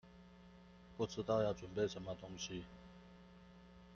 [0.97, 2.63] 不知道要準備什麼東西